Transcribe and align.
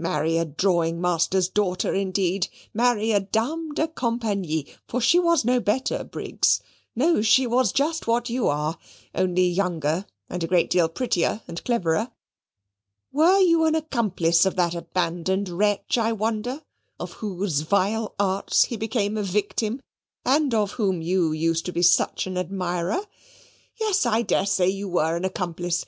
Marry 0.00 0.36
a 0.36 0.44
drawing 0.44 1.00
master's 1.00 1.48
daughter, 1.48 1.94
indeed! 1.94 2.48
marry 2.74 3.12
a 3.12 3.20
dame 3.20 3.72
de 3.72 3.86
compagnie 3.86 4.66
for 4.88 5.00
she 5.00 5.20
was 5.20 5.44
no 5.44 5.60
better, 5.60 6.02
Briggs; 6.02 6.60
no, 6.96 7.22
she 7.22 7.46
was 7.46 7.70
just 7.70 8.08
what 8.08 8.28
you 8.28 8.48
are 8.48 8.78
only 9.14 9.46
younger, 9.48 10.04
and 10.28 10.42
a 10.42 10.48
great 10.48 10.70
deal 10.70 10.88
prettier 10.88 11.40
and 11.46 11.62
cleverer. 11.62 12.10
Were 13.12 13.38
you 13.38 13.64
an 13.64 13.76
accomplice 13.76 14.44
of 14.44 14.56
that 14.56 14.74
abandoned 14.74 15.48
wretch, 15.48 15.96
I 15.98 16.12
wonder, 16.12 16.64
of 16.98 17.12
whose 17.22 17.60
vile 17.60 18.12
arts 18.18 18.64
he 18.64 18.76
became 18.76 19.16
a 19.16 19.22
victim, 19.22 19.80
and 20.24 20.52
of 20.52 20.72
whom 20.72 21.00
you 21.00 21.30
used 21.30 21.64
to 21.66 21.72
be 21.72 21.82
such 21.82 22.26
an 22.26 22.36
admirer? 22.36 23.06
Yes, 23.78 24.04
I 24.04 24.22
daresay 24.22 24.66
you 24.68 24.88
were 24.88 25.14
an 25.16 25.24
accomplice. 25.24 25.84